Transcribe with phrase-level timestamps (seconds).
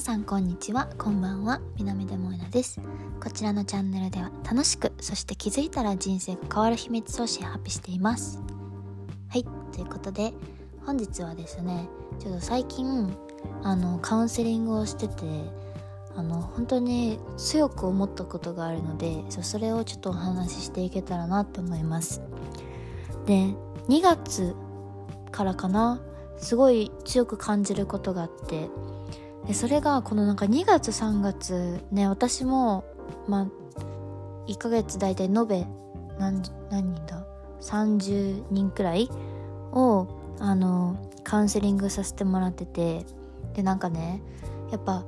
[0.00, 0.88] さんこんにちは。
[0.96, 1.60] こんばんは。
[1.76, 2.80] 南出萌奈です。
[3.22, 8.40] こちらのチャンネルでは楽しくそして気づいたら人生が変わる秘密をシェアハピしています。
[9.28, 9.44] はい。
[9.72, 10.32] ということで
[10.86, 11.86] 本日はですね
[12.18, 13.14] ちょっと最近
[13.62, 15.24] あのカウンセリングをしてて
[16.16, 22.22] あの本当に強く思ったことがあるのでそれをちょっとお話ししていけたらなと思います。
[23.26, 23.54] で
[23.88, 24.56] 2月
[25.30, 26.00] からかな
[26.38, 28.70] すごい強く感じることがあって
[29.50, 32.84] でそれがこのなんか2月3月ね私も
[33.26, 33.46] まあ
[34.46, 35.66] 1ヶ月大体延べ
[36.20, 37.26] 何何人だ
[37.60, 39.10] ？30人くらい
[39.72, 40.06] を
[40.38, 43.04] あのカウンセリングさせてもらってて
[43.54, 44.22] でなんかね
[44.70, 45.04] やっぱ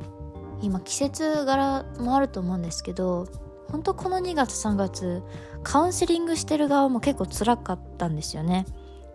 [0.60, 3.28] 今季節柄もあると思うんですけど
[3.70, 5.22] 本当この2月3月
[5.62, 8.66] カウンセリングしてる側も結構辛かったんですよね。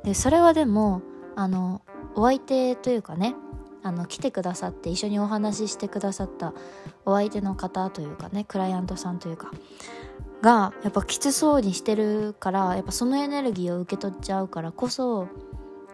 [0.05, 1.01] でそれはでも
[1.35, 1.81] あの
[2.15, 3.35] お相手というかね
[3.83, 6.53] あの来てくださって一緒にお話ししてくださった
[7.05, 9.51] お相手の方というかねクライアントさんというか
[10.41, 15.27] がやっぱきつそうにしてるからやっぱそのエネルギーを受け取っちゃうからこそ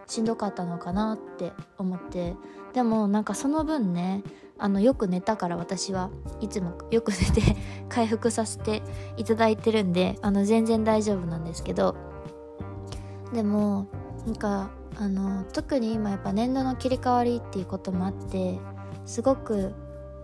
[0.07, 2.35] しんどかったのかなって思って
[2.73, 4.23] でもなんかその分ね
[4.57, 6.09] あのよく寝たから私は
[6.41, 7.41] いつもよく寝て
[7.89, 8.83] 回復させて
[9.17, 11.95] いただいてるんであの全然大丈夫なんですけど
[13.33, 13.87] でも
[14.25, 18.59] なんかあの特に今やっぱ年度の切り替わりっていうこともあって
[19.05, 19.73] すごく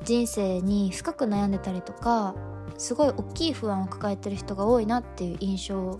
[0.04, 2.36] 人生に深く悩んでたりとか
[2.78, 6.00] すごい大きい不安を抱えてる人が多いなっていう印象を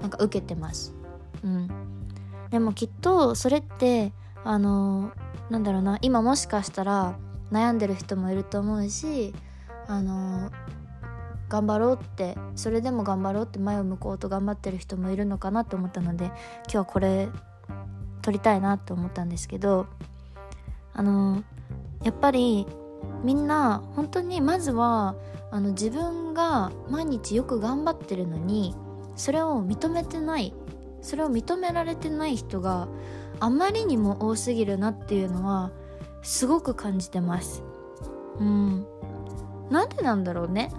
[0.00, 0.94] なんか受けてます。
[1.44, 1.68] うん、
[2.50, 4.12] でもきっとそれって
[4.44, 5.12] あの
[5.50, 7.16] なんだろうな今もしかしたら
[7.50, 9.34] 悩んでる人もいると思うし
[9.86, 10.50] あの
[11.48, 16.34] 頑張ろうってそれでも頑張ろうって前を向こうと頑張ってる人もいるのかなと思ったので今
[16.68, 17.28] 日はこれ
[18.22, 19.86] 撮りたいなと思ったんですけど
[20.94, 21.42] あの
[22.02, 22.66] やっぱり
[23.22, 25.14] みんな本当にまずは
[25.50, 28.74] あの自分が毎日よく頑張ってるのに
[29.16, 30.54] それを認めてない
[31.02, 32.88] それを認められてない人が
[33.40, 35.70] あまりにも多すぎるなっていうのは
[36.22, 37.64] すごく感じてます。
[38.38, 38.86] うん。
[39.68, 40.70] なんでなんだろうね。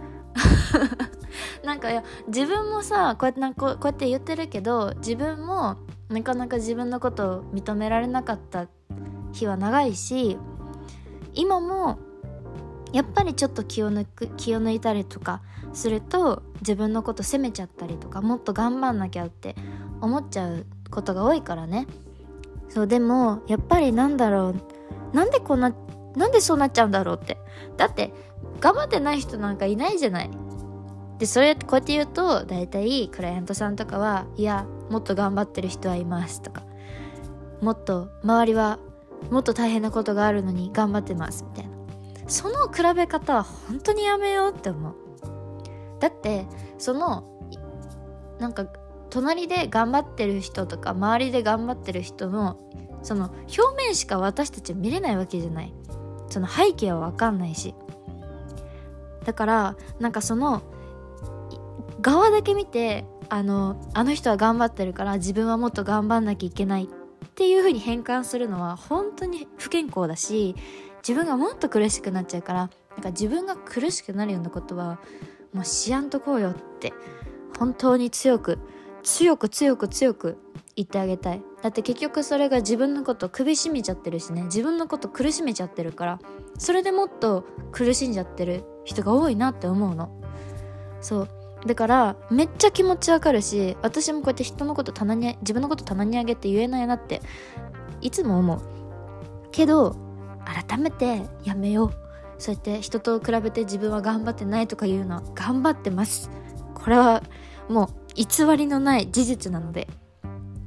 [1.64, 5.78] なんかいや自分もさこうやってこうやって言ってるけど自分も
[6.14, 8.68] なかなか自分のことを認められなかった
[9.32, 10.38] 日は長いし
[11.34, 11.98] 今も
[12.92, 15.42] やっぱりちょっと気を抜く気を抜いたりとか
[15.74, 19.56] すると自分のこと責めちゃったりとかもっと頑張んなきゃって
[20.00, 21.88] 思っちゃうことが多いからね。
[22.70, 25.16] そうでもやっぱりなんだろう。
[25.16, 25.74] なんでこんな
[26.16, 27.40] なんでそうなっちゃうんだろうって。
[27.78, 28.14] だって
[28.60, 30.30] 頑張ってない人なんかいないじゃない。
[31.24, 36.66] でそれこうやって言うと大体クライアントさんとかはいやもっと頑張ってる人はいますとか。
[37.62, 38.78] もっと周りは
[39.32, 41.72] もっと大変なことがあるのに頑張ってますみたいな。
[42.28, 44.96] その比べ方は本当にやめようって思う。
[46.02, 46.46] だって
[46.78, 47.24] その
[48.40, 48.66] なんか
[49.10, 52.60] 隣で頑張ってる人とか周りで頑張ってる人の
[53.02, 55.74] その表面しか私たちは見れないわけじゃない。
[56.28, 57.74] その背景は分かんないし。
[59.24, 60.64] だからなんかその
[62.04, 66.88] 側だけ見てあのあの人は頑張ってるから自分はもっと頑張んなきゃいけないっ
[67.36, 70.56] ていう風に変換するのは本当に不健康だし
[70.98, 75.00] 自分がもっと苦しくなっちゃうからなんか自分が苦しくなるようなことは
[75.54, 76.94] もうしやんとこうよって
[77.58, 78.60] 本当に強く
[79.02, 80.38] 強く強く強く
[80.76, 81.44] 言ってあげたい。
[81.62, 86.20] だって結局それが自分のこと首絞めちゃってるしね自分のこと苦しめちゃってるから
[86.58, 90.20] それでもっと苦しんじゃってる人が多いなって思うの。
[91.00, 91.43] そう。
[91.66, 97.22] だからめっちゃ気持ちわかるし私もこうやって人のこと棚に自分のこと棚にあげて言えないなって
[98.02, 98.62] いつも思う。
[99.52, 99.96] けど
[100.46, 101.94] 改めてやめよう。
[102.38, 106.30] そうやって人と比べて自分は頑張ってないとか言うのは頑張ってます。
[106.74, 107.24] これは
[107.70, 108.26] もう偽
[108.58, 109.88] りのない事実なので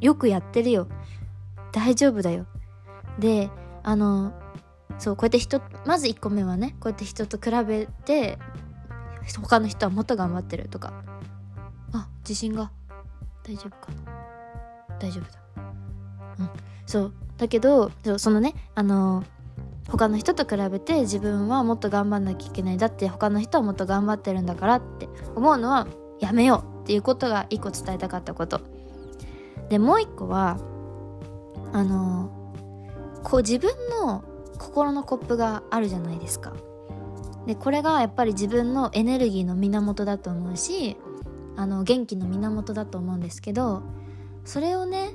[0.01, 0.89] よくやってるよ。
[1.73, 2.47] 大丈夫だよ。
[3.19, 3.51] で
[3.83, 4.33] あの
[4.99, 8.39] そうこうやって人まず1個目はねこうやって人と比べて
[9.35, 10.93] 他の人はもっと頑張ってるとか。
[11.93, 12.71] あ自信が。
[13.45, 14.99] 大丈夫かな。
[14.99, 15.39] 大丈夫だ。
[16.41, 16.51] うん。
[16.87, 17.13] そう。
[17.39, 19.25] だけどそのねあの
[19.89, 25.87] 他の人と比べて自分はもっと頑張んなきゃいけないだって他の人はもっと頑張ってるんだからって思うのは
[26.19, 28.61] やめようっていうことが一個伝えたかったこと。
[29.69, 30.59] でもう一個は
[31.73, 32.31] あの
[33.23, 34.25] こう自分の
[34.59, 36.53] 心のコップがあるじゃないですか。
[37.47, 40.97] でこれがやっぱり自分のエネルギーの源だと思うし
[41.57, 43.83] あの元気の源だと思うんですけど
[44.45, 45.11] それをね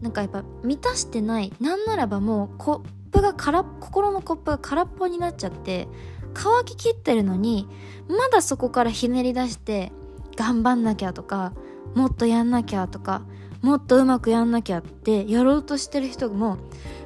[0.00, 5.88] なんかやっぱ満たしてないなんならばもうコップが空心のコップが空っぽになっちゃって
[6.34, 7.68] 乾ききってるのに
[8.08, 9.92] まだそこからひねり出して
[10.36, 11.52] 頑張んなきゃとか
[11.94, 13.22] もっとやんなきゃとか
[13.62, 16.58] もっとうまくやんなきゃってやろうとしてる人も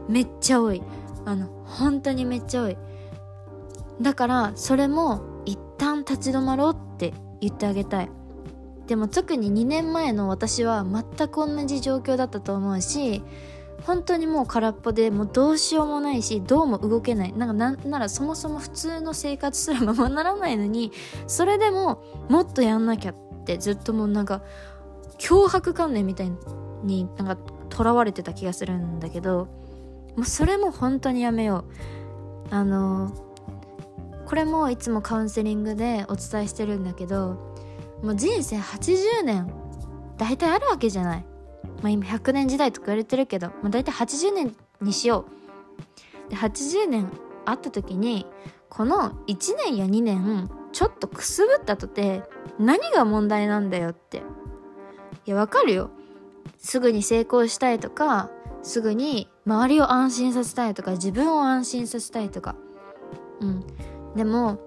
[0.09, 0.83] めっちゃ多い。
[1.25, 2.77] あの本当にめっちゃ多い。
[4.01, 8.11] だからそれも一旦立ち止まろうって言ってあげたい。
[8.87, 13.23] でも特に2年前の私は全く同じ状況だったと思うし
[13.85, 17.33] 本当にもう空っぽでもうどうしようもないしどうも動けない。
[17.33, 20.93] なんかなんならそもそも普通の生活すらままならないのに
[21.27, 23.15] それでももっとやんなきゃっ
[23.45, 24.43] てずっともうなんか
[25.19, 26.33] 脅迫観念みたい
[26.83, 27.39] になんか
[27.75, 29.47] 囚われてた気がするんだけど
[30.17, 31.65] もうそれも本当にやめよ
[32.51, 32.55] う。
[32.55, 33.13] あの
[34.31, 37.57] これもいつもカウンセリングでお伝えしてるんだけど
[38.01, 39.53] もう人生80年
[40.19, 41.25] 大体あるわけじゃない。
[41.83, 45.25] まあ今100年時代とか言われてるけど、まあ、大体80年にしよ
[46.29, 46.31] う。
[46.31, 47.11] で80年
[47.45, 48.25] あった時に
[48.69, 52.23] この1年や2年ちょっとくすぶったとて
[52.61, 54.19] 何が問題なんだよって。
[55.27, 55.91] いやわかるよ。
[56.57, 58.31] すぐに成功したいとか
[58.63, 62.55] すぐに周りを安心させたいとか自分を安心させたいとか。
[63.41, 63.65] うん。
[64.17, 64.59] でも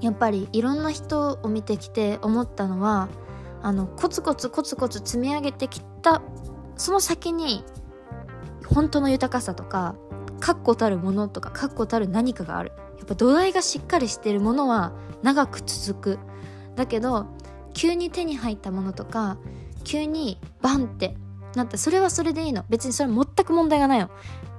[0.00, 3.08] やっぱりいろんな人を見てきて思ったのは
[3.62, 6.22] あのコツコツコツコツ積み上げてきた
[6.76, 7.64] その先に
[8.66, 9.94] 本当の豊かさとか
[10.40, 12.72] 確固たるものとか確固たる何かがある。
[12.98, 14.92] やっぱ土台がしっかりしてるものは
[15.22, 16.18] 長く続く。
[16.76, 17.26] だけど
[17.72, 19.38] 急に手に入ったものとか
[19.84, 21.16] 急にバンって
[21.54, 21.78] なった。
[21.78, 22.64] それはそれでいいの。
[22.68, 24.10] 別にそれ全く問題がないの。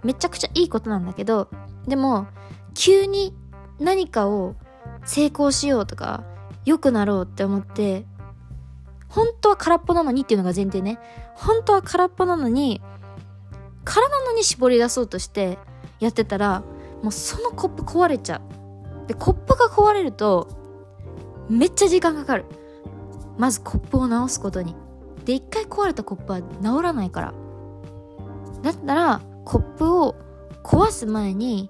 [0.03, 1.49] めちゃくちゃいいことなんだけど
[1.87, 2.27] でも
[2.75, 3.35] 急に
[3.79, 4.55] 何かを
[5.05, 6.23] 成功しようとか
[6.65, 8.05] 良くなろうって思って
[9.07, 10.99] 本当は空っぽなのにっていうのが前提ね。
[11.35, 12.81] 本当は空っぽなのに
[13.83, 15.57] 空なのに絞り出そうとして
[15.99, 16.63] やってたら
[17.03, 18.41] もうそのコップ壊れちゃ
[19.03, 19.07] う。
[19.07, 20.47] でコップが壊れると
[21.49, 22.45] めっちゃ時間かかる。
[23.37, 24.75] まずコップを直すことに。
[25.23, 27.33] で一回壊れたコップは直らないから。
[28.63, 30.15] だったらコップを
[30.63, 31.69] 壊す前に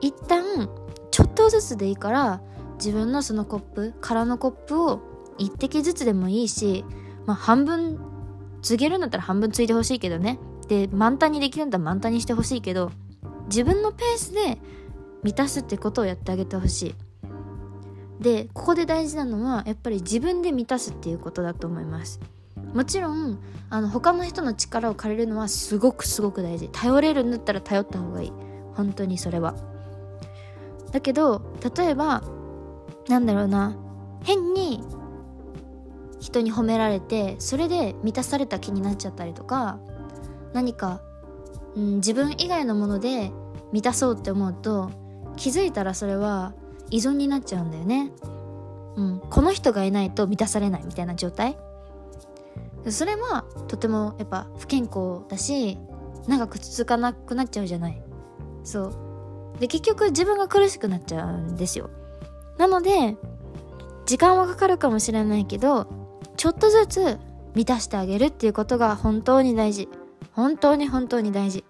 [0.00, 0.68] 一旦
[1.16, 2.42] ちょっとずつでいいから
[2.74, 5.00] 自分のそのコップ空のコップを
[5.38, 6.84] 一滴ずつでもいいし、
[7.24, 7.98] まあ、半分
[8.60, 10.38] 継げるんだったら半分継いでほしいけどね。
[10.68, 12.92] で満タンにできるんだったら満タンにしてほしいけど
[13.46, 14.58] 自分のペースで
[15.22, 16.94] 満たすってことをやってあげてほしい。
[18.22, 22.20] でここで大事なのはやっぱり自分で満たすっていうことだと思います。
[22.74, 23.38] もちろん
[23.70, 26.68] あの他の人の力を借りるのはすごくすごく大事。
[26.70, 28.32] 頼れるんだったら頼った方がいい。
[28.74, 29.54] 本当にそれは。
[30.92, 31.42] だけど
[31.76, 32.22] 例えば
[33.08, 33.76] なんだろうな
[34.24, 34.82] 変に
[36.20, 39.78] 人に褒められてそれで満たされた気になっちゃったりとか
[40.52, 41.02] 何か、
[41.74, 43.30] うん、自分以外のもので
[43.72, 44.90] 満たそうって思うと
[45.36, 46.54] 気づいたらそれは
[46.90, 48.12] 依存になっちゃうんだよね。
[48.96, 51.58] うん、この人がいないと満たされないみたいな状態。
[52.88, 55.76] それはとてもやっぱ不健康だし
[56.28, 58.02] 長く続かなくなっちゃうじゃない。
[58.64, 59.05] そう。
[59.60, 61.90] で結局自分が苦しくなっちゃうんですよ。
[62.58, 63.16] なので
[64.06, 65.86] 時間はかかるかもしれないけど
[66.36, 67.18] ちょっとずつ
[67.54, 69.88] 満たしてあげるっていうことが本当に大事。
[70.32, 71.64] 本当に本当に大事。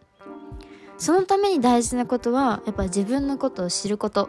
[0.98, 4.28] そのために大事なことはやっぱ自分のことを知ること。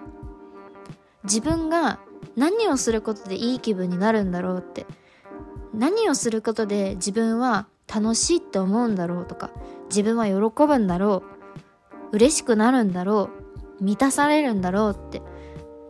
[1.23, 1.99] 自分が
[2.35, 4.85] 何をすることでいい気分になるんだろうって。
[5.73, 9.49] 何をすることで自分は楽しいって思うんだろうとか
[9.89, 11.23] 自分は喜ぶんだろ
[12.11, 12.15] う。
[12.15, 13.46] 嬉しくなるんだろう。
[13.79, 15.21] 満たされるんだろうって。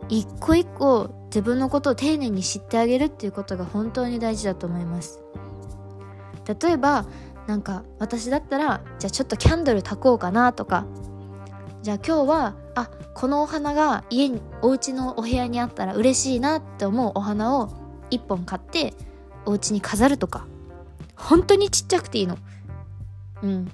[0.08, 5.20] 一個一個自分のことを丁寧に知ってあげるっていうことが本当に大事だと思います。
[6.62, 7.06] 例えば
[7.46, 10.86] なんか私だったらじゃあちょっとキャンドル炊こうかなとか。
[11.82, 17.68] じゃあ今日はあこのお花が家にお家のお部屋にあったら嬉しいなって思うお花を
[18.10, 18.94] 1本買って
[19.46, 20.46] お家に飾るとか。
[21.14, 22.38] 本当にちっちゃくていいの。
[23.42, 23.72] うん。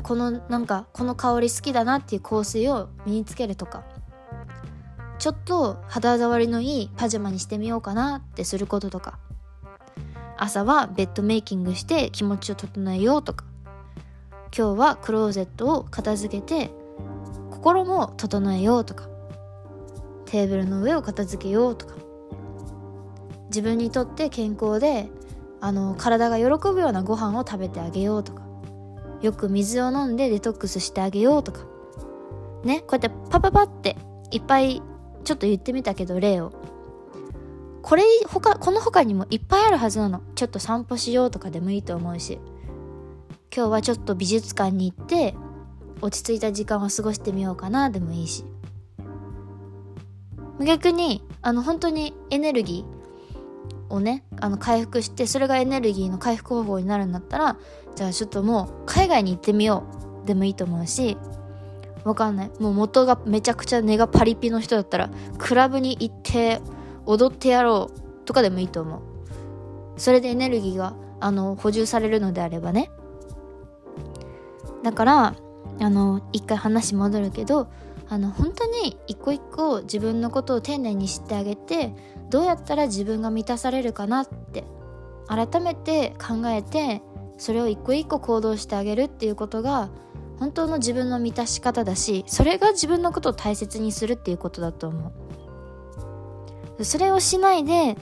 [0.00, 3.84] このなんかこの香り好きだなっていう香水を身につけるとか。
[5.18, 9.18] ちょっと肌触りのいいパジャマにしてみようかなってすることとか。
[10.36, 13.44] 朝はベッドメイキングして気持ちを整えようとか。
[14.56, 16.70] 今日はクローゼットを片付けて
[17.50, 19.08] 心も整えようとか。
[20.26, 21.94] テーブルの上を片付けようとか。
[23.46, 25.08] 自分にとって健康で
[25.60, 28.47] あの体が喜ぶようなご飯を食べてあげようとか。
[29.22, 31.60] よく水を飲んでデトックスしてあげようとか。
[32.64, 33.96] ねこうやってパパパって
[34.30, 34.82] いっぱい
[35.24, 36.52] ちょっと言ってみたけど例を。
[37.82, 40.20] これ他この他にもいっぱいあるはずなの。
[40.34, 42.40] ちょっと散歩しようとかでもいいと思うし。
[43.54, 45.34] 今日はちょっと美術館に行って
[46.00, 48.44] 落ち着いた時間を過ごしてみようかなでもいいし。
[50.64, 57.56] 逆にあの本当にエネルギーをねあの回復してそれがエネルギーの回復方法になるんだったら
[57.98, 59.82] じゃあちょっともう海外に行ってみよ
[60.22, 61.18] うでもいいと思うし
[62.04, 62.50] わかんない。
[62.60, 66.60] もう元がめちゃくちゃ根がパリピの人だったらクラブに行って
[67.06, 69.00] 踊ってやろうとかでもいいと思う。
[69.96, 72.88] それでエネルギーがあの補充されるのであればね。
[74.84, 75.34] だから
[75.80, 77.66] あの一回話戻るけど
[78.08, 81.92] あの本当に一個一個自分のことを丁寧に知ってあげて
[82.30, 84.62] どうやったら自分が満たされるかなって
[85.26, 87.02] 改めて考えて
[87.38, 89.90] それを一個一個行動してあげるっていうことが
[90.38, 95.12] 本当の自分の満たし方だしそれが自分のことを大切にするっていうことだと思
[96.78, 96.84] う。
[96.84, 97.96] それをしないで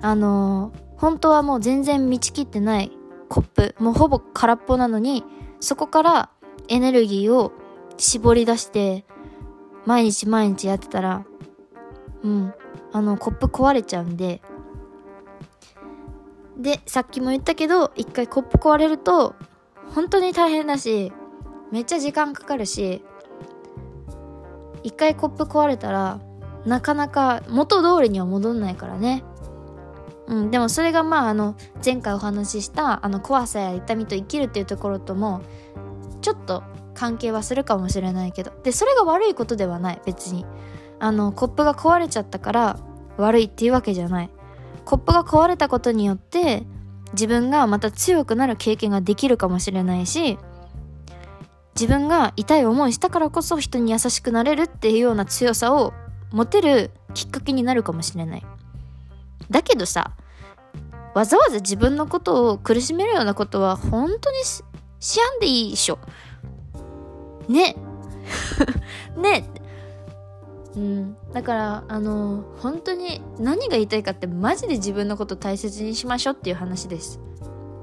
[0.00, 2.92] あの本当はもう全然満ちきってない
[3.28, 5.24] コップもうほぼ空っぽなのに
[5.58, 6.30] そこから
[6.68, 7.52] エネルギーを
[7.96, 9.04] 絞り出して
[9.86, 11.26] 毎日毎日やってたら
[12.22, 12.54] うん
[12.92, 14.42] あのコップ壊れちゃうんで
[16.56, 19.34] でさっきも言ったけど一回コップ壊れると
[19.94, 21.12] 本当に大変だし
[21.70, 23.02] めっちゃ時間かかるし
[24.82, 26.20] 一回コップ壊れたら
[26.66, 29.24] なかなか元通りには戻んないからね。
[30.28, 35.42] うん、でもそれがまああの前回お話ししたあの怖さや痛みと生きるっていうところとも
[36.20, 36.62] ちょっと
[36.94, 40.46] 関係はするかもしれないけどでそれが悪いことではない別に。
[41.02, 42.78] あのコップが壊れちゃったから
[43.16, 44.30] 悪いっていうわけじゃない。
[44.84, 46.64] コップが壊れたことによって
[47.12, 50.38] 自分がまた強くなる経験ができるかもしれないし
[51.74, 55.92] 自分が痛い思いしたからこそ人に優しくなれるっていうような強さを
[56.30, 58.46] 持てるきっかけになるかもしれない。
[59.50, 60.12] だけどさ
[61.14, 64.64] わざわざ自分のことを苦しめるようなことは本当にし
[65.00, 65.98] しやんでいいでしょ。
[67.48, 67.76] ね。
[69.16, 69.44] ね。
[70.76, 77.20] うん、だからあの本当に何が言いたいかってマジで自分のこと大切にしましょうっていう話です、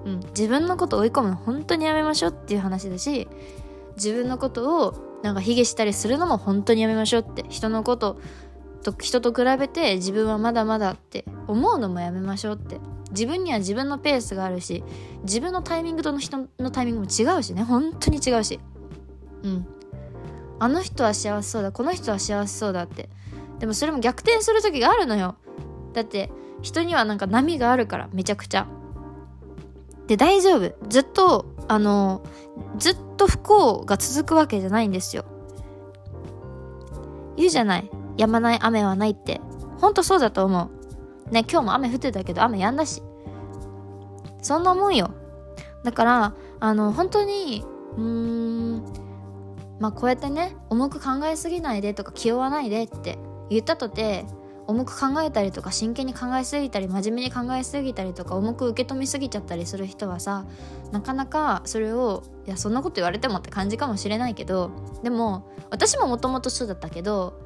[0.05, 3.27] うん、自分のこと追い込むの本当にやめましょうっていう話だし
[3.95, 8.19] 自分のことをなんか卑下したりするのも本当にやめましょうって人のこと
[8.81, 12.79] と人と比べて自分はまだまだって思うのもやめましょうって。
[13.11, 14.83] 自分には自分のペースがあるし
[15.23, 17.63] 自分のタイミングとの人のタイミングも違うしね。
[17.63, 18.59] 本当に違うし。
[19.43, 19.67] うん。
[20.59, 23.09] あの人は幸せそうだこの人は幸せそうだって。
[23.59, 25.35] でもそれも逆転する時があるのよ。
[25.93, 28.67] だって人にはなんか波があるからめちゃくちゃ。
[30.07, 30.73] で大丈夫。
[30.87, 32.23] ずっとあの
[32.77, 35.25] ずっと不幸が続くわけじゃないんですよ。
[37.37, 37.89] 言うじゃない。
[38.17, 39.39] 止まない雨はないって。
[39.77, 40.69] ほんとそうだと思
[41.29, 41.31] う。
[41.31, 43.01] ね今日も雨降ってたけど雨止んだし。
[44.41, 45.11] そんなもんよ。
[45.83, 47.63] だからあの本当に
[47.97, 49.08] うーん
[49.79, 53.17] まあこうやってね重く考えすぎないでとか気負わないでって
[53.49, 54.25] 言ったとて
[54.67, 60.45] 重く考えたりとか真剣に考えすぎたり真面目に考えすぎたりとか重く受け止めすぎちゃったりする人はさ
[60.91, 64.69] なかなかそれをいやそんなこと言われてもって感じかもしれないけど
[65.01, 67.39] でも私ももともとそうだったけど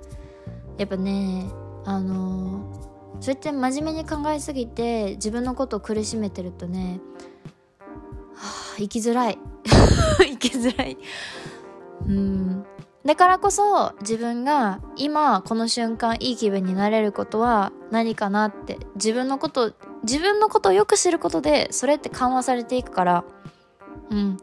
[0.77, 1.45] やっぱね
[1.85, 6.99] あのー、そうやって真面目に考えすぎて自分のことを苦しめてるとね
[8.35, 9.37] はあ生きづらい。
[10.19, 10.97] 生きづらい。
[12.07, 12.65] うん。
[13.05, 23.25] だからこそ自分が今この瞬間いい気分になれることは何かなって自分のこと自分のことをよく知ることでそれって緩和されていくから
[24.09, 24.37] うん。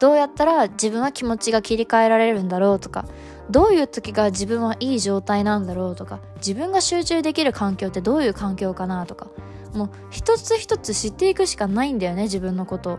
[0.00, 3.06] どうやったら自分は気持ちが切り替えられるんだろうとか
[3.48, 9.28] どういう時が自分はいい状態なんだろうとか自分が集中できる環境ってどういう環境かなとか
[9.72, 12.98] もう一つ一つ知っていくしかないんだよね自分のこと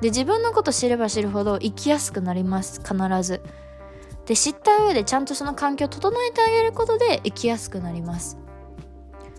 [0.00, 2.80] で自分のこと知れば知るほど生きやすくなります。
[2.80, 3.42] 必ず。
[4.26, 8.38] で知った上でちゃんとその環境を整えてあげることで生きやすくなります。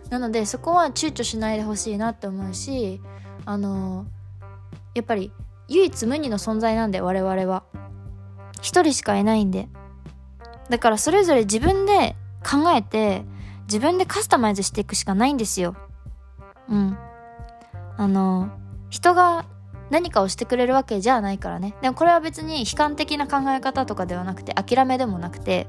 [0.10, 3.02] なのでそこは躊躇しないでほしいなって思うし
[3.46, 4.06] あの
[4.96, 5.34] やっぱり
[5.68, 7.64] 唯一無二の存在なんで我々は。
[8.62, 9.68] 一人しかいないんで。
[10.70, 13.24] だからそれぞれ自分で考えて
[13.64, 15.76] 自分でカスタマイズしていくしかないんですよ。
[16.70, 16.98] うん。
[17.98, 18.50] あの
[18.90, 19.46] 人が
[19.90, 21.76] 何かをしてくれるわけじゃないからね。
[21.82, 25.68] でもこれは別に悲観的な考え方とかではなくて諦めでもなくて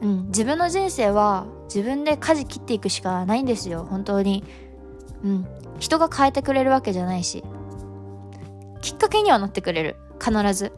[0.00, 3.86] うん自分の人生は自分で舵切っていくしかないんですよ。
[3.88, 4.44] 本当に。
[5.22, 5.46] うん。
[5.78, 7.44] 人が変えてくれるわけじゃないし。
[8.80, 9.96] きっかけにはなってくれる。
[10.22, 10.72] 必ず。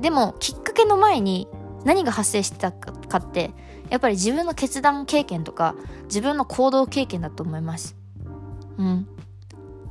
[0.00, 1.48] でもきっかけの前に
[1.84, 3.52] 何が発生してたかって
[3.88, 7.96] やっぱり自分の決断経験とか自分の行動経験だと思います。
[8.78, 9.08] うん。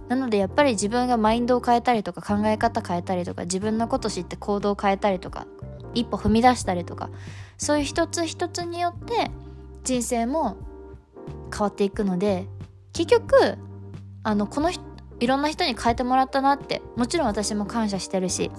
[0.07, 5.47] なのでやっぱり自分がマインドを変えたりとか考え方変えたりとか自分のこと知って行動を変えたりとか
[5.93, 7.09] 一歩踏み出したりとか
[7.57, 9.31] そういう一つ一つによって
[9.83, 10.57] 人生も
[11.51, 12.47] 変わっていくので
[12.93, 13.57] 結局
[14.23, 14.71] あのこの
[15.19, 18.51] いろんな人に変えてもらったなってもちろん私も感謝してるし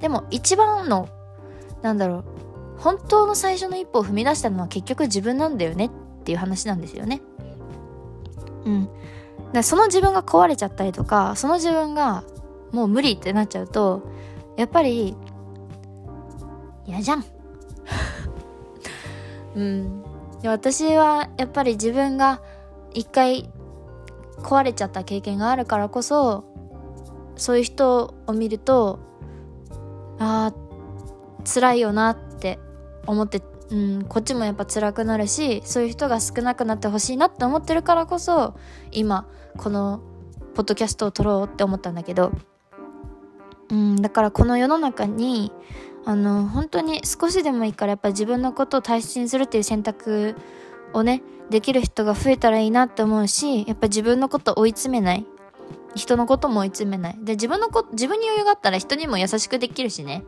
[0.00, 1.08] でも一番の
[1.82, 2.24] なんだろう
[2.78, 5.90] 本当の最初の一歩を踏み出したのは結局自分なんだよねっ
[6.24, 7.20] ていう話なんですよね。
[8.64, 8.88] うん。
[9.52, 12.24] だその自分が壊れちゃったりとかその自分が
[12.72, 14.02] もう無理ってなっちゃうと
[14.56, 15.16] やっぱり
[16.86, 17.24] 嫌じゃん。
[19.54, 20.02] うん。
[20.44, 22.40] 私はやっぱり自分が
[22.92, 23.50] 一回
[24.38, 26.44] 壊れちゃった経験があるからこそ
[27.36, 29.00] そういう人を見ると
[30.18, 32.58] あー辛いよなって
[33.06, 38.54] 思って、うん、こっちもやっぱ辛くなるしそういう人が少なくなってほしいなって思ってるからこそ
[38.92, 39.26] 今
[39.58, 40.00] この
[40.54, 42.32] ポッドキャストを撮ろうって思ったんだけど、
[43.70, 45.52] うん、だからこの世の中に
[46.06, 50.34] あの本当に少しでもいいからやっぱ自分のことを大切にするっていう選択
[50.94, 55.26] をねできる人が増えたらいいなって思うしやっぱ自分のこと追い詰めない。
[55.94, 57.18] 人のことも追い詰めない。
[57.22, 60.24] で自分のこ自分に余裕があったら人にも優しくできるしね。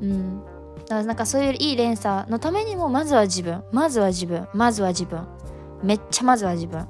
[0.00, 0.42] うん。
[0.88, 3.62] だからなんかそういういい連鎖のためにもまずは自分。
[3.72, 4.48] まずは自分。
[4.54, 5.26] まずは自分。
[5.82, 6.86] めっちゃまずは自分。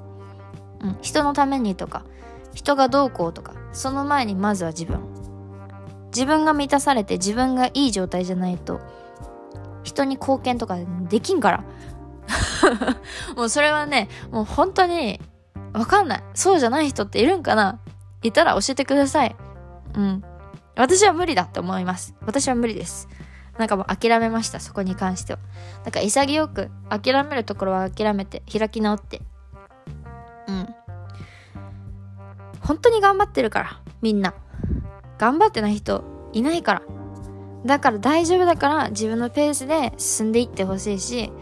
[0.80, 0.98] うん。
[1.02, 2.04] 人のためにとか
[2.54, 5.00] 人がどうこうとかその前にまずは自分。
[6.14, 8.80] 自分が満たされて自分がいい状態じゃないと
[9.82, 10.78] 人に貢献とか
[11.08, 11.64] できんから。
[13.36, 15.20] もうそれはねもう本当に
[15.72, 16.24] わかんない。
[16.34, 17.80] そうじゃない人っているんかな。
[18.22, 19.36] いたら教えてください。
[19.94, 20.22] うん。
[20.76, 22.14] 私は無理だって思います。
[22.24, 23.08] 私は無理です。
[23.58, 25.38] なんかもう諦めましたそこに関しては。
[25.84, 29.20] なんか潔く諦めるところは諦めて開き直って。
[30.46, 30.68] うん。
[32.60, 34.34] 本当に頑張ってるからみんな。
[35.18, 36.82] 頑張ってない人いないから。
[37.66, 41.32] だから大丈夫だから自分のペースで進んでいってほしいし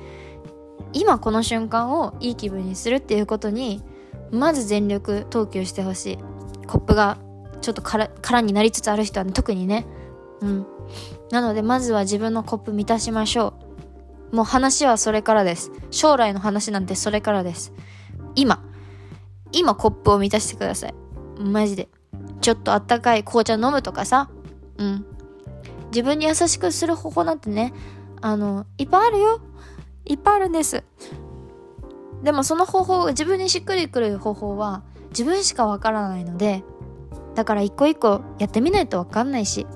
[0.94, 3.82] 今この瞬間をいい気分にするっていうことに
[4.30, 6.18] まず全力投球してほしい。
[6.66, 7.18] コップが
[7.60, 9.86] ちょっと空になりつつある人は、ね、特にね。
[10.40, 10.66] うん。
[11.30, 13.54] なのでまずは自分のコップ満たしましょ
[14.32, 17.72] うもう話はそれからです将来の話なんてそれからです
[18.34, 18.62] 今
[19.52, 20.94] 今コップを満たしてください
[21.38, 21.88] マジで
[22.40, 24.30] ちょっとあったかい紅茶飲むとかさ。
[24.78, 25.04] うん。
[25.86, 27.72] 自分に優しくする方法なんてね、
[28.20, 29.40] あの、いっぱいあるよ。
[30.04, 30.84] いっぱいあるんです。
[32.22, 36.62] でもその方法、自分にしっくりくる方法は自分しかわからないので、
[37.34, 39.66] だから一個一個やってみないとわかんないし。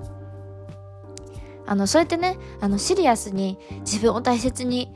[1.70, 4.92] あの、そうやってね、あの、シリアスに自分を大切に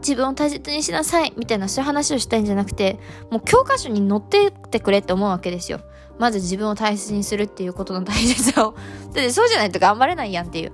[0.00, 2.98] 自分を大切にしなさいみたいなそういう話をしたいんじゃなくて
[3.30, 5.80] もう教科書に載ってってくれって思うわけですよ。
[6.18, 8.72] まず自分を大切にするっていうことの大切さを。
[9.06, 10.72] だってそうじゃないと頑張れないやんっていう。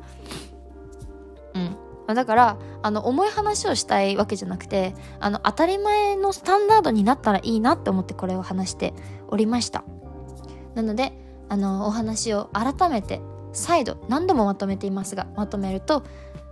[1.55, 1.77] うん。
[2.07, 8.95] まだからあの重い話をしたいわけじゃなくてあの当たり前のスタンダードになったらいいなって思ってこれを話して
[9.29, 9.85] おりました。
[10.75, 11.13] なので
[11.49, 13.21] あのお話を改めて
[13.57, 16.05] 再度何度もまとめていますがまとめると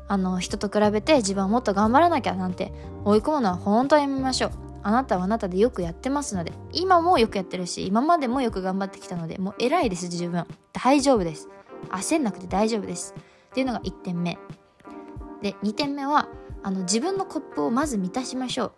[0.08, 2.72] あの人と比べて自分はもっと頑張らなきゃなんて
[3.04, 4.50] 追い込むのは本当にやめましょう。
[4.82, 11.48] あなたはあなたでよくやってますので今もよくやってるし今までもよく頑張ってきたのでもう偉いです自分大丈夫です。
[11.90, 13.14] 焦んなくて大丈夫です。
[13.50, 14.38] っていうのが1点目。
[15.42, 16.28] で2点目は
[16.62, 18.72] あの自分のコップをまず満たしましょう。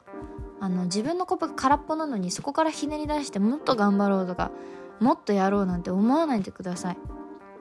[0.60, 4.50] あの自分のコップが空っぽなのにそこからひねり出してもっと頑張ろうとか
[5.00, 6.98] もっとやろうなんて思わないでください。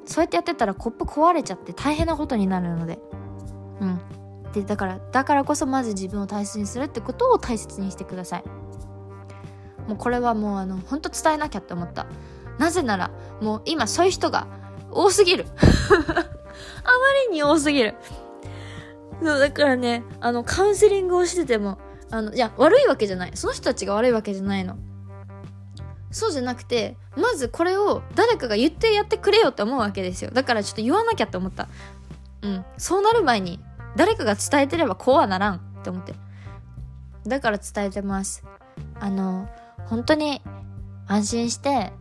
[0.05, 2.99] そうやってやってたらコップ壊れちゃって大変なことになるので。
[3.81, 4.01] うん。
[4.53, 8.43] でだからだからこそまず自分を大切にするってことを大切にしてください。
[9.87, 12.07] もうこれはもうあの本当伝えなきゃって思った。
[12.57, 14.47] なぜならもう今そういう人が
[14.91, 15.45] 多すぎる。
[15.57, 16.23] あま
[17.29, 17.95] りに多すぎる。
[19.21, 21.77] そうだからねあのカウンセリングをしてても
[22.11, 23.31] あのいや悪いわけじゃない。
[23.35, 24.77] その人たちが悪いわけじゃないの。
[26.15, 30.31] そうじゃなくてまずこれを誰かが言ってやってくれよって思うわけですよ。
[30.31, 31.67] だからちょっと言わなきゃって思った。
[32.41, 32.65] うん。
[32.77, 33.59] そうなる前に
[33.97, 36.13] 誰かが伝えてればこうはならんって思って。
[37.27, 38.45] だから伝えてます。
[38.97, 39.49] あの
[39.87, 40.41] 本当に
[41.05, 41.91] 安心して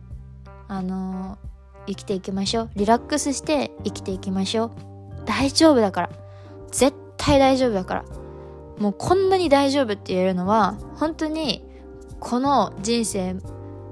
[0.69, 1.37] あの
[1.85, 2.69] 生きていきましょう。
[2.75, 4.71] リラックスして生きていきましょう。
[5.25, 6.09] 大丈夫だから。
[6.71, 8.05] 絶対大丈夫だから。
[8.79, 11.65] もうこんなに大丈夫って言えるのは本当に
[12.21, 13.35] この人生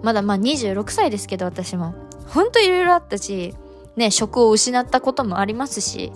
[0.04, 1.96] まだまあ26歳ですけど私も。
[2.28, 3.54] 本当いろいろあったし
[3.96, 6.12] ね職を失ったこともありますし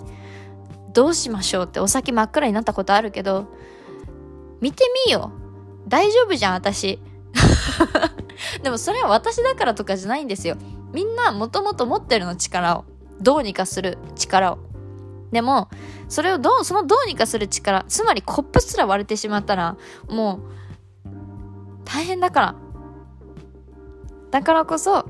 [0.92, 3.46] どうしましょうってお先真っ暗になったことあるけど、
[4.60, 5.30] 見てみよ。
[5.86, 6.98] 大丈夫じゃん、私。
[8.64, 10.56] でもそれは私だからとかじゃないんですよ。
[10.92, 12.84] みんなもともと持ってるの力を。
[13.20, 14.58] どうにかする力を。
[15.30, 15.68] でも
[16.08, 19.76] それをどうそのどうにかする力つまりコップすら割れてしまったら
[20.08, 20.40] も
[21.04, 21.08] う
[21.84, 22.54] 大変だから。
[24.30, 25.06] だからこそ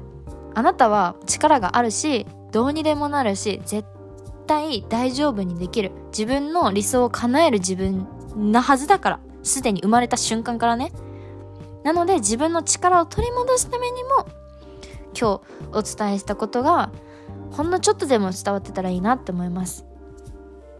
[0.54, 3.86] あなたは力があるしどうにでもなるし絶
[4.46, 5.92] 対大丈夫にできる。
[6.08, 9.20] 自分の理想を叶える自分なはずだから。
[9.42, 10.92] すでに生まれた瞬間からね。
[11.84, 14.26] なので自分の力を取り戻すためにも
[15.18, 15.40] 今
[15.72, 16.90] 日お伝えしたことが
[17.50, 19.86] ほんのちょっとでも伝わってたらいいなって思います。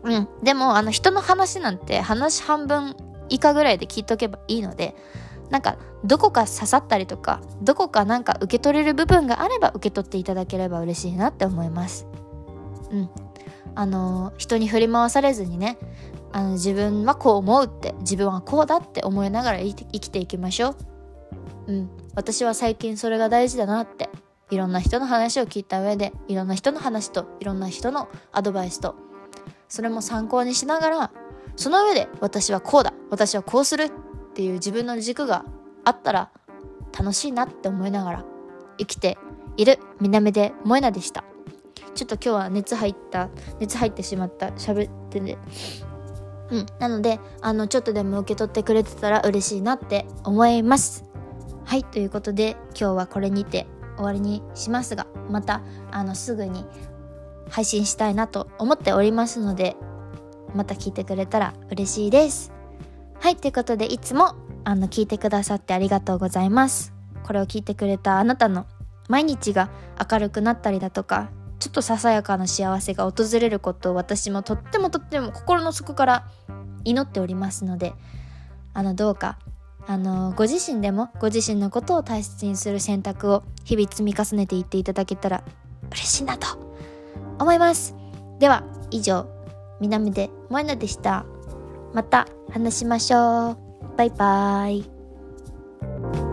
[0.02, 0.28] うん。
[0.42, 2.94] でもあの人の話なんて話半分
[3.28, 4.94] 以下ぐらいで聞いとけばいいので
[5.50, 12.06] なんかどこか刺さったりとかどこかなんか受け取れる部分があれば受け取っていただければ嬉しいなって思います。
[12.90, 13.10] うん。
[13.74, 15.78] あの人に振り回されずにね
[16.32, 20.70] あの自分はこう思うって自分はこうだって思いながら生きていきましょ
[21.66, 21.72] う。
[21.72, 21.90] うん。
[22.14, 24.08] 私は最近それが大事だなって
[24.50, 28.96] いろんな人の話を聞いた上でいろんな人の話といろんな人のアドバイスと
[29.68, 31.12] それも参考にしながら
[31.56, 33.90] その上で私はこうだ私はこうする
[34.38, 35.44] っていう自分の軸が
[35.84, 36.30] あったら
[36.96, 38.24] 楽しいなって思いながら
[38.78, 39.18] 生きて
[39.56, 41.24] いる南で萌なでした。
[41.96, 45.38] ちょっと今日は熱入った熱入ってしまった喋ってて。
[46.50, 51.04] うんなのであのちょっとでも受け取ってくれてたら嬉しいなって思います。
[51.64, 56.64] はいということで今日はこれにて終わりにしますがまたあのすぐに
[57.50, 59.76] 配信したいなと思っておりますので
[60.54, 62.57] また聞いてくれたら嬉しいです。
[63.20, 66.92] はいということでいつもあの聞いてくださってありがとうございます。
[67.24, 68.66] これを聞いてくれたあなたの
[69.08, 69.70] 毎日が
[70.10, 71.28] 明るくなったりだとか
[71.58, 76.26] ちょっとささやかな幸せが訪れることを私もとってもとっても心の底から
[76.84, 77.92] 祈っておりますので
[78.72, 79.38] あのどうか
[79.86, 85.42] あのご自身でもご自身のことを大切にする選択を日々積み重ねていっていただけたら
[85.90, 86.46] 嬉しいなと
[87.38, 87.94] 思います。
[88.38, 89.26] では以上
[89.80, 91.24] 南で萌えなでした。
[91.98, 93.56] また話しましょう。
[93.96, 96.27] バイバイ。